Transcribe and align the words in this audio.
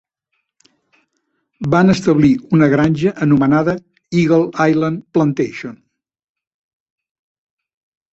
Van 1.73 1.93
establir 1.93 2.31
una 2.57 2.69
granja 2.71 3.13
anomenada 3.25 3.75
Eagle 4.23 4.65
Island 4.71 5.05
Plantation. 5.19 5.77